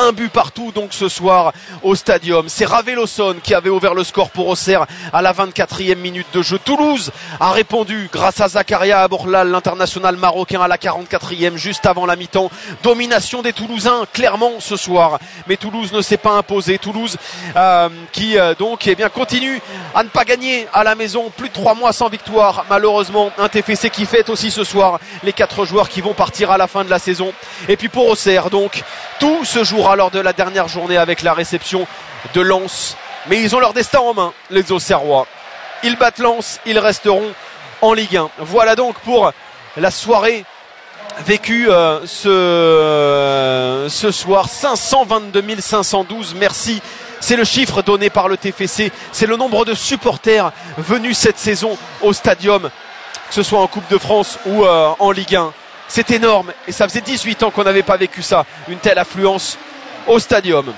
un 0.00 0.12
but 0.12 0.30
partout 0.30 0.72
donc 0.72 0.92
ce 0.92 1.08
soir 1.08 1.52
au 1.82 1.94
stadium. 1.94 2.48
C'est 2.48 2.64
Raveloson 2.64 3.36
qui 3.42 3.54
avait 3.54 3.70
ouvert 3.70 3.94
le 3.94 4.04
score 4.04 4.30
pour 4.30 4.48
Auxerre 4.48 4.86
à 5.12 5.20
la 5.20 5.32
24e 5.32 5.96
minute 5.96 6.26
de 6.32 6.42
jeu. 6.42 6.58
Toulouse 6.58 7.12
a 7.38 7.52
répondu 7.52 8.08
grâce 8.12 8.40
à 8.40 8.48
Zakaria 8.48 9.02
Aborlal, 9.02 9.50
l'international 9.50 10.16
marocain 10.16 10.60
à 10.62 10.68
la 10.68 10.76
44e 10.76 11.56
juste 11.56 11.86
avant 11.86 12.06
la 12.06 12.16
mi-temps. 12.16 12.50
Domination 12.82 13.42
des 13.42 13.52
Toulousains 13.52 14.04
clairement 14.12 14.52
ce 14.60 14.76
soir. 14.76 15.18
Mais 15.46 15.56
Toulouse 15.56 15.92
ne 15.92 16.00
s'est 16.00 16.16
pas 16.16 16.32
imposé. 16.32 16.78
Toulouse 16.78 17.16
euh, 17.56 17.88
qui 18.12 18.38
euh, 18.38 18.54
donc 18.54 18.86
eh 18.86 18.96
continue 19.12 19.60
à 19.94 20.02
ne 20.02 20.08
pas 20.08 20.24
gagner 20.24 20.66
à 20.72 20.82
la 20.82 20.94
maison. 20.94 21.30
Plus 21.36 21.48
de 21.48 21.54
trois 21.54 21.74
mois 21.74 21.92
sans 21.92 22.08
victoire 22.08 22.64
malheureusement. 22.70 23.30
Un 23.38 23.48
TFC 23.48 23.90
qui 23.90 24.06
fête 24.06 24.30
aussi 24.30 24.50
ce 24.50 24.64
soir 24.64 24.98
les 25.22 25.32
quatre 25.32 25.64
joueurs 25.64 25.88
qui 25.88 26.00
vont 26.00 26.14
partir 26.14 26.50
à 26.50 26.58
la 26.58 26.66
fin 26.66 26.84
de 26.84 26.90
la 26.90 26.98
saison. 26.98 27.32
Et 27.68 27.76
puis 27.76 27.88
pour 27.88 28.08
Auxerre 28.08 28.50
donc 28.50 28.82
tout 29.18 29.44
se 29.44 29.62
jouera 29.64 29.89
lors 29.96 30.10
de 30.10 30.20
la 30.20 30.32
dernière 30.32 30.68
journée 30.68 30.96
avec 30.96 31.22
la 31.22 31.34
réception 31.34 31.86
de 32.34 32.40
Lens. 32.40 32.96
Mais 33.26 33.40
ils 33.42 33.54
ont 33.54 33.60
leur 33.60 33.72
destin 33.72 34.00
en 34.00 34.14
main, 34.14 34.32
les 34.50 34.72
Auxerrois. 34.72 35.26
Ils 35.82 35.96
battent 35.96 36.18
Lens, 36.18 36.60
ils 36.66 36.78
resteront 36.78 37.32
en 37.80 37.92
Ligue 37.92 38.16
1. 38.16 38.30
Voilà 38.38 38.76
donc 38.76 38.98
pour 39.00 39.32
la 39.76 39.90
soirée 39.90 40.44
vécue 41.26 41.68
euh, 41.70 42.00
ce, 42.06 43.86
ce 43.88 44.10
soir. 44.10 44.48
522 44.48 45.60
512. 45.60 46.34
Merci. 46.36 46.80
C'est 47.20 47.36
le 47.36 47.44
chiffre 47.44 47.82
donné 47.82 48.08
par 48.10 48.28
le 48.28 48.36
TFC. 48.36 48.90
C'est 49.12 49.26
le 49.26 49.36
nombre 49.36 49.64
de 49.64 49.74
supporters 49.74 50.52
venus 50.78 51.18
cette 51.18 51.38
saison 51.38 51.76
au 52.00 52.12
stadium, 52.12 52.62
que 52.62 53.34
ce 53.34 53.42
soit 53.42 53.60
en 53.60 53.66
Coupe 53.66 53.88
de 53.90 53.98
France 53.98 54.38
ou 54.46 54.64
euh, 54.64 54.90
en 54.98 55.10
Ligue 55.10 55.36
1. 55.36 55.52
C'est 55.88 56.10
énorme 56.12 56.52
et 56.68 56.72
ça 56.72 56.88
faisait 56.88 57.00
18 57.00 57.42
ans 57.42 57.50
qu'on 57.50 57.64
n'avait 57.64 57.82
pas 57.82 57.96
vécu 57.96 58.22
ça, 58.22 58.46
une 58.68 58.78
telle 58.78 58.98
affluence 58.98 59.58
au 60.06 60.18
stadium. 60.18 60.72